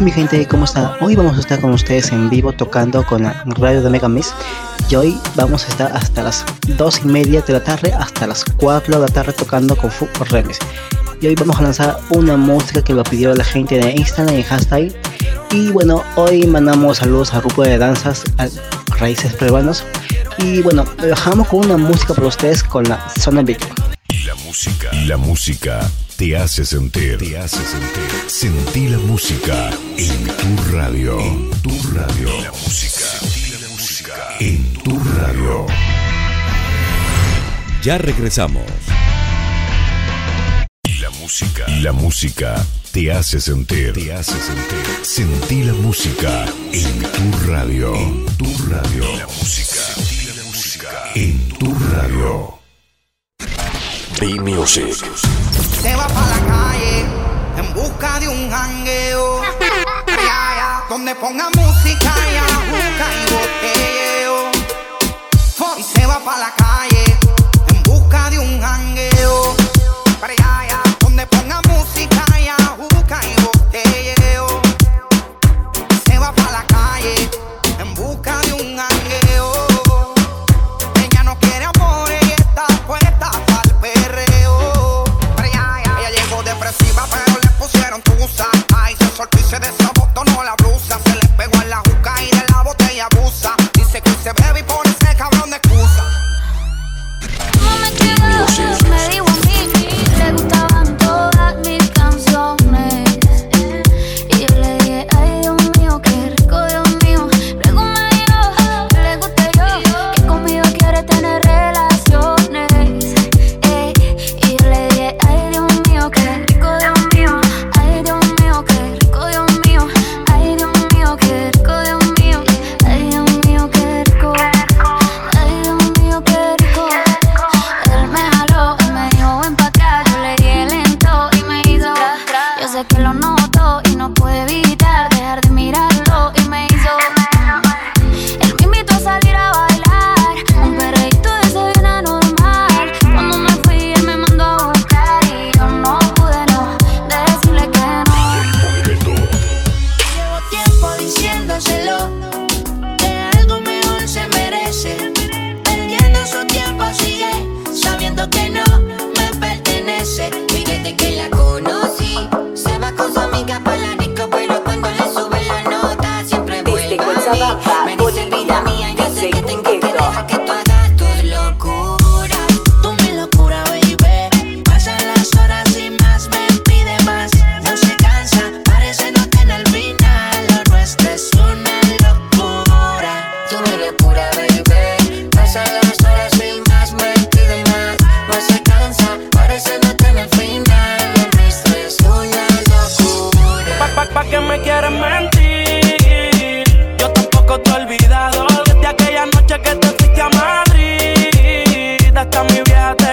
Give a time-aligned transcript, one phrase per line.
[0.00, 0.96] Hola mi gente, ¿cómo está?
[1.02, 4.32] Hoy vamos a estar con ustedes en vivo tocando con la radio de Mega Miss
[4.88, 8.42] y hoy vamos a estar hasta las 2 y media de la tarde hasta las
[8.56, 10.58] 4 de la tarde tocando con Fu Remes.
[11.20, 14.42] Y hoy vamos a lanzar una música que lo pidió la gente de Instagram y
[14.42, 14.94] hashtag.
[15.50, 18.48] Y bueno, hoy mandamos saludos al grupo de danzas a
[18.96, 19.84] Raíces Peruanos.
[20.38, 23.58] Y bueno, dejamos con una música para ustedes con la Zona Big.
[24.08, 27.16] Y la música, y la música te hace sentir.
[27.16, 28.10] Te hace sentir.
[28.26, 31.18] Sentí la música en tu radio.
[31.18, 32.42] En tu radio.
[32.42, 33.06] La música.
[33.20, 34.12] Sentí la música.
[34.38, 35.66] En tu radio.
[37.82, 38.66] Ya regresamos.
[41.00, 41.66] La música.
[41.80, 43.94] La música te hace sentir.
[43.94, 44.84] Te hace sentir.
[45.00, 47.94] Sentí la música en tu radio.
[47.94, 49.16] En tu radio.
[49.16, 49.80] La música.
[49.94, 50.88] Sentí la música.
[51.14, 52.59] En tu radio.
[54.20, 55.02] B-Music.
[55.80, 57.06] Se va para la calle
[57.56, 59.40] en busca de un jangueo.
[60.90, 62.44] Donde ponga música y a
[63.14, 64.19] y botella.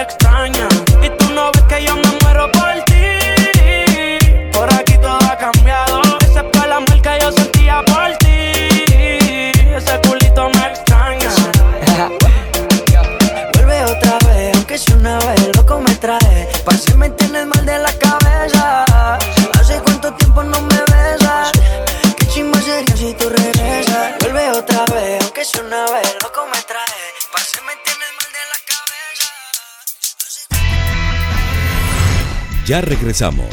[0.08, 0.87] extraña.
[32.68, 33.46] Ya regresamos.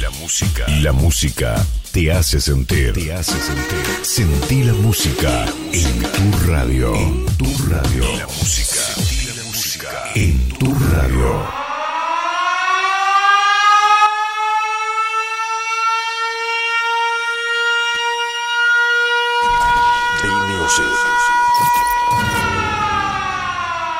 [0.00, 0.68] La música.
[0.82, 1.56] La música
[1.90, 2.92] te hace sentir.
[2.92, 3.84] Te hace sentir.
[4.02, 6.94] Sentí la música en tu radio.
[6.94, 8.04] En tu radio.
[8.18, 8.80] La música.
[8.94, 11.44] Sentí la música en tu radio.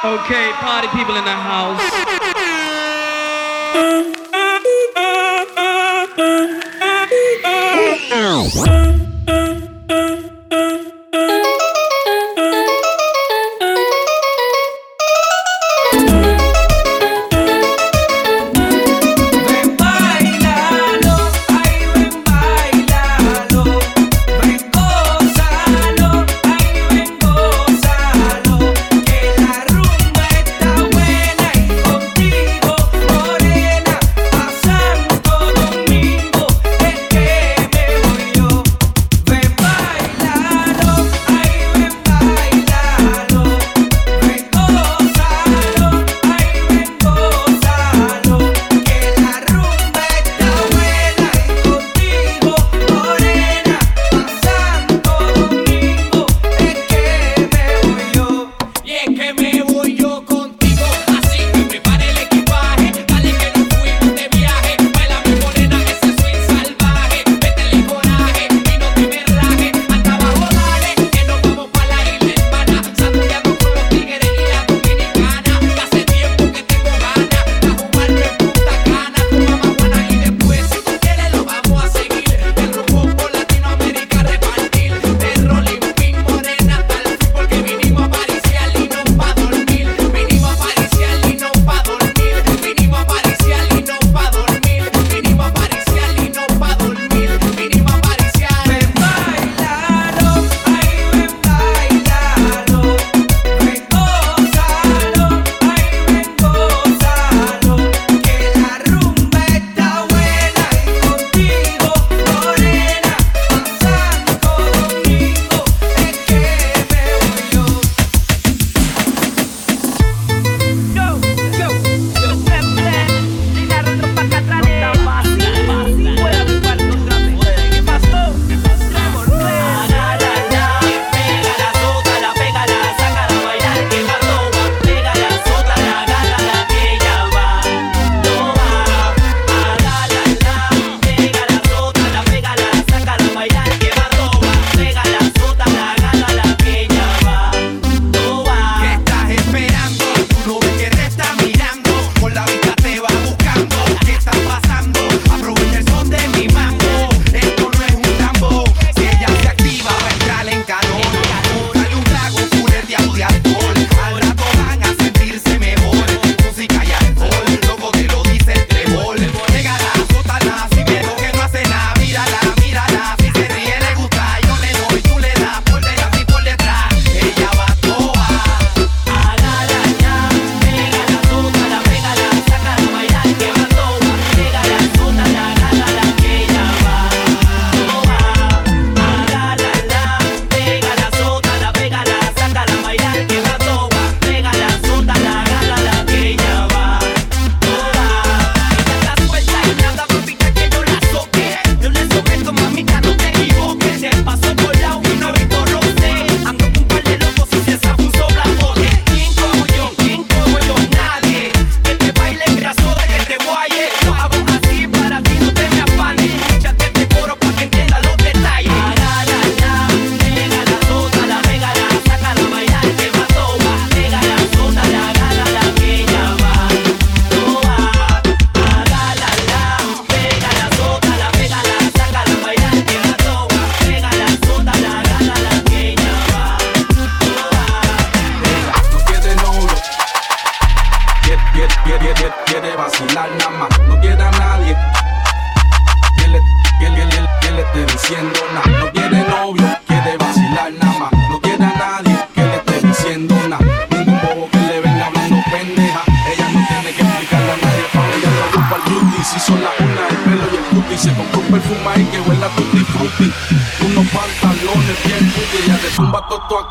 [0.05, 2.32] Okay, party people in the house.
[8.15, 8.82] Oh,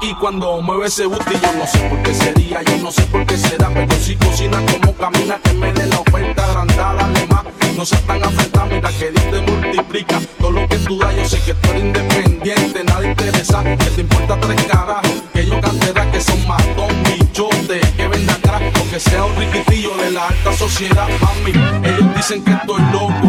[0.01, 1.34] aquí cuando mueve ese booty.
[1.34, 3.70] Yo no sé por qué sería, yo no sé por qué será.
[3.74, 7.43] Pero si cocina como camina, que me dé la oferta agrandada, dale más.
[7.77, 10.20] No seas tan afectada, mira que Dios te multiplica.
[10.39, 13.63] Todo lo que tú das, yo sé que tú eres independiente, nada interesa.
[13.63, 18.63] Que te importa tres carajos, que yo cantera que son matón, bichote, que vendan crack,
[18.79, 21.51] o que sea un riquitillo de la alta sociedad, mami.
[21.88, 23.27] Ellos dicen que estoy loco,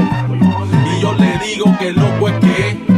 [0.96, 2.91] y yo le digo que loco es que es.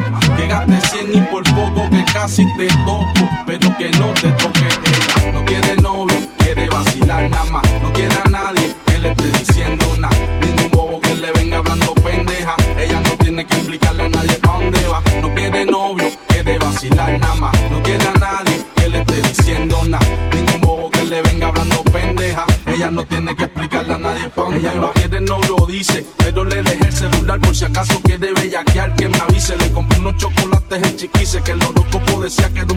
[2.24, 4.30] Casi te toco, pero que no te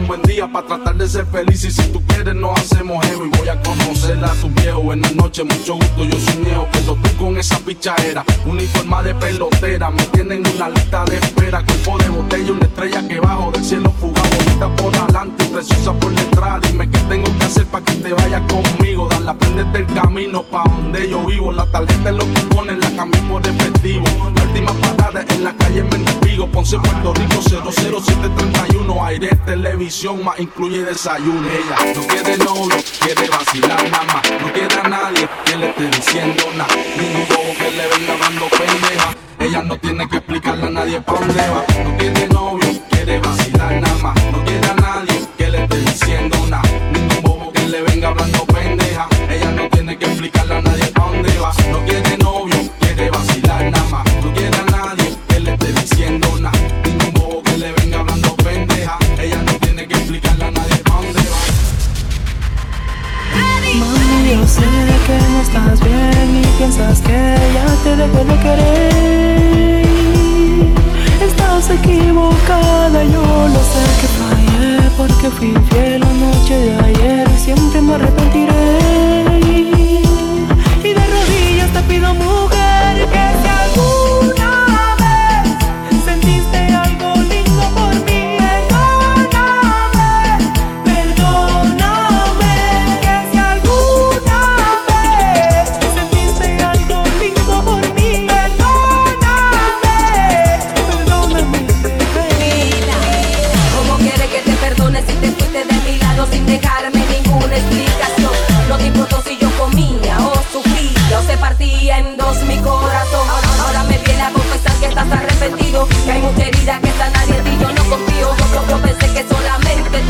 [0.08, 1.62] buen día para tratar de ser feliz.
[1.64, 3.26] Y si tú quieres, nos hacemos jevo.
[3.26, 4.80] Y voy a conocerla a tu viejo.
[4.80, 6.66] Buenas noches, mucho gusto, yo soy Neo.
[6.72, 9.90] Pero tú con esa pichadera, uniforma de pelotera.
[9.90, 11.62] Me tienen una lista de espera.
[11.64, 14.28] Cuerpo de botella, una estrella que bajo del cielo fugado.
[14.38, 16.60] Bonita por adelante preciosa por detrás.
[16.62, 19.08] Dime qué tengo que hacer para que te vayas conmigo.
[19.08, 21.50] Dar la prendete el camino pa' donde yo vivo.
[21.50, 24.04] La tarjeta es lo que ponen, la cambio por efectivo.
[24.36, 26.46] La última parada en la calle Mendigo.
[26.46, 29.04] Ponce, Puerto Rico 00731.
[29.04, 31.48] Aire, televisión, más incluye desayuno.
[31.48, 34.22] Ella no quiere novio, quiere vacilar nada más.
[34.40, 36.74] No quiere a nadie que le esté diciendo nada.
[36.96, 39.16] Ningún bobo que le venga dando pendeja.
[39.40, 41.64] Ella no tiene que explicarle a nadie pa' dónde va.
[41.82, 44.47] No tiene novio, quiere vacilar nada más.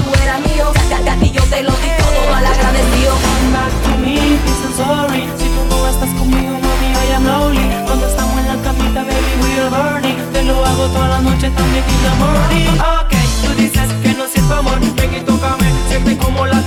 [0.09, 3.13] Tú eras mío, ya a ti yo te lo di todo mal agradecido.
[3.13, 5.23] Come back to me, please and sorry.
[5.39, 7.67] Si tú no estás conmigo, mami, I am lonely.
[7.87, 10.17] Cuando estamos en la camita, baby, we are burning.
[10.33, 12.73] Te lo hago toda la noche, también in the morning.
[12.81, 14.79] Ok, tú dices que no siento amor.
[14.81, 16.58] Ven y tócame, siente como la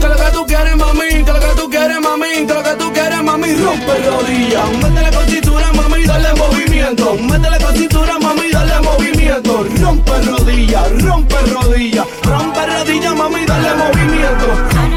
[0.00, 2.74] Que lo que tú quieres, mami, que lo que tú quieres, mami, que lo que
[2.76, 4.70] tú quieres, mami, rompe rodillas.
[4.82, 7.14] Métele con cintura, mami, dale movimiento.
[7.14, 9.66] Métele con cintura, mami, dale movimiento.
[9.80, 14.89] Rompe rodillas, rompe rodillas, rompe rodillas, mami, dale movimiento.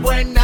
[0.00, 0.41] buena.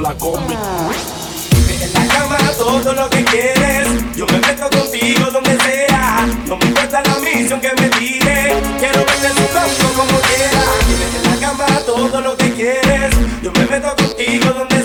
[0.00, 0.54] la combi.
[0.54, 6.26] En la cama todo lo que quieres, yo me meto contigo donde sea.
[6.46, 10.68] No me importa la misión que me tire, quiero verte jugando como quieras.
[11.16, 14.75] En la cama todo lo que quieres, yo me meto contigo donde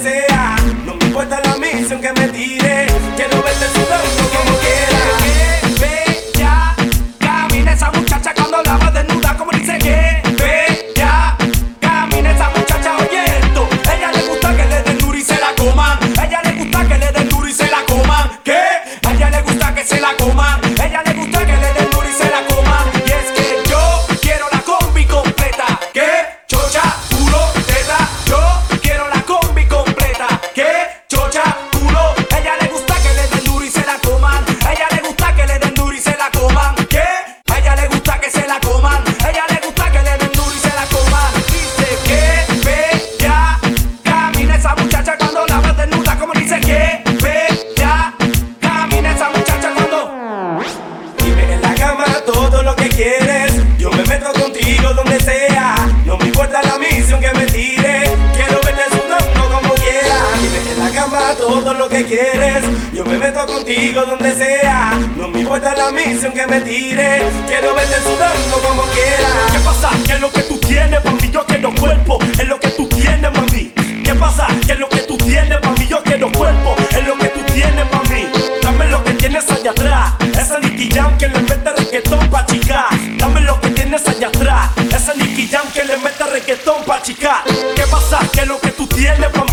[61.92, 62.64] que quieres.
[62.94, 64.98] Yo me meto contigo donde sea.
[65.18, 67.24] No me importa la misión que me tires.
[67.48, 69.52] Quiero verte sudando como quieras.
[69.52, 69.90] ¿Qué pasa?
[70.06, 71.30] ¿Qué es lo que tú tienes, mami?
[71.30, 72.18] Yo quiero cuerpo.
[72.40, 73.72] Es lo que tú tienes, mami.
[74.04, 74.48] ¿Qué pasa?
[74.66, 75.88] ¿Qué es lo que tú tienes, mami?
[75.88, 76.76] Yo quiero cuerpo.
[76.92, 78.28] Es lo que tú tienes, mami.
[78.64, 80.14] Dame lo que tienes allá atrás.
[80.40, 82.88] Esa Nicky Jam que le mete reggaetón pa' chicar.
[83.18, 84.70] Dame lo que tienes allá atrás.
[84.96, 87.44] Esa Nicky Jam que le mete reggaetón pa' chicar.
[87.76, 88.20] ¿Qué pasa?
[88.32, 89.51] ¿Qué es lo que tú tienes, mami?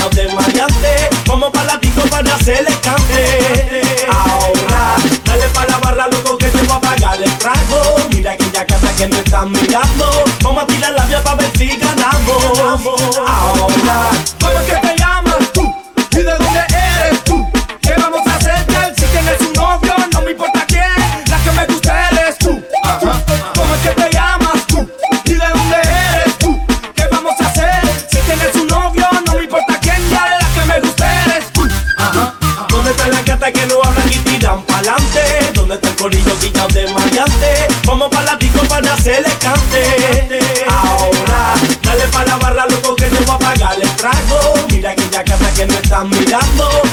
[0.00, 3.82] cansado de mañante, como palatico para hacer el cante.
[4.08, 7.96] Ahora, dale para la barra, loco, que te va a pagar el trago.
[8.10, 11.76] Mira aquella casa que me están mirando, vamos a tirar la vía para ver si
[11.76, 13.18] ganamos.
[13.26, 14.10] Ahora,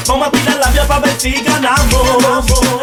[0.07, 2.25] Vamos a tirar la vía para ver si ganamos.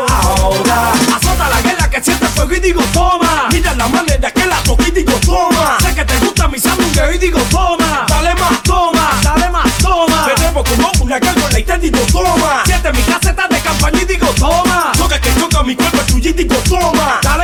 [0.08, 3.48] Ahora, azota la guerra que siente fuego y digo toma.
[3.50, 5.78] Mira la manera que la toqué y digo toma.
[5.80, 8.06] Sé que te gusta mi sangre y digo toma.
[8.06, 10.26] Dale más, toma, dale más, toma.
[10.32, 12.62] Tenemos como una la y te digo toma.
[12.66, 14.92] Siente mi caseta de campaña y digo toma.
[14.96, 17.18] Toca que toca mi cuerpo es tuyo y digo toma.
[17.20, 17.43] Dale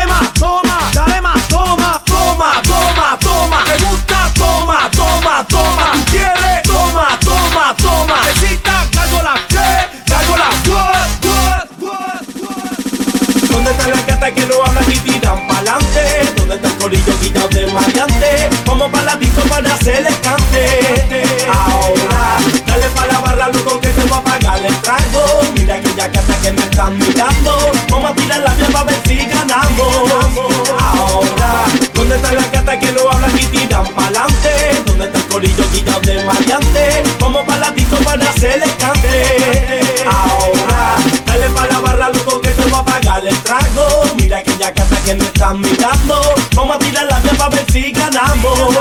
[36.33, 39.81] variante, como paladito para hacer el cante.
[40.07, 44.05] Ahora, dale para la barra, loco, que te voy a pagar el trago.
[44.17, 46.21] Mira aquella casa que me están mirando,
[46.55, 48.77] vamos a tirar la para ver si ganamos.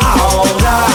[0.00, 0.86] Ahora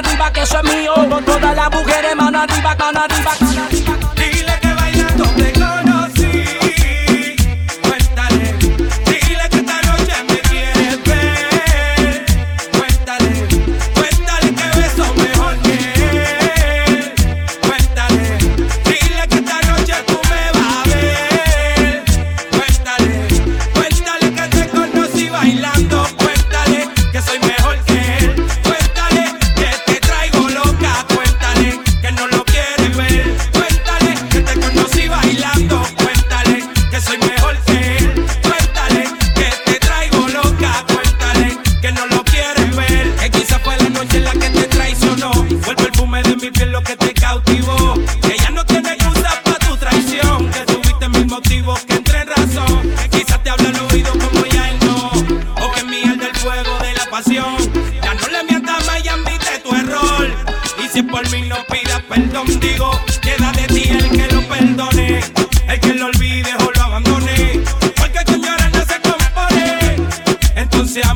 [0.00, 0.94] arriba, que eso es mío.
[0.94, 3.69] Con todas las mujeres, mano arriba, mano arriba, mano arriba.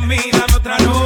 [0.04, 1.03] mí, dame otra luz.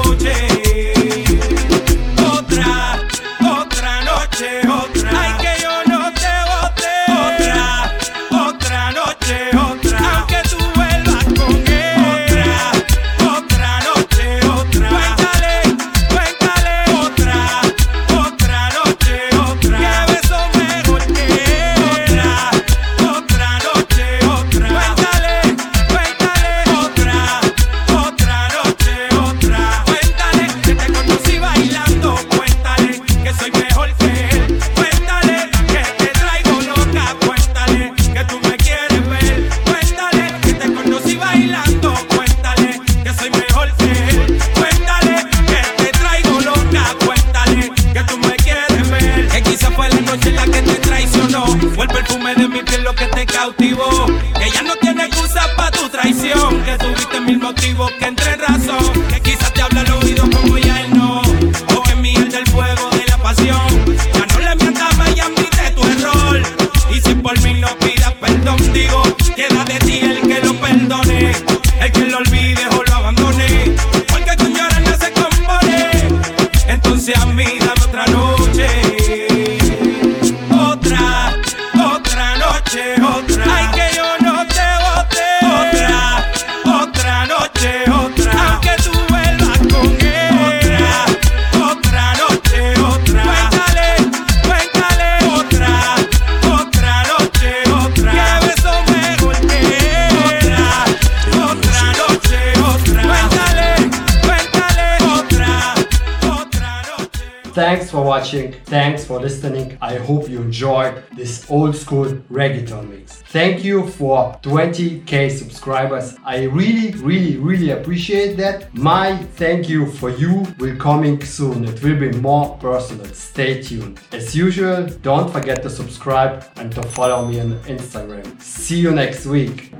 [108.28, 109.78] Watching, thanks for listening.
[109.80, 113.22] I hope you enjoyed this old school reggaeton mix.
[113.32, 116.16] Thank you for 20k subscribers.
[116.24, 118.74] I really, really, really appreciate that.
[118.74, 121.64] My thank you for you will coming soon.
[121.64, 123.06] It will be more personal.
[123.14, 123.98] Stay tuned.
[124.12, 128.26] As usual, don't forget to subscribe and to follow me on Instagram.
[128.42, 129.72] See you next week.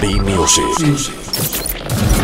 [0.00, 2.15] B Music.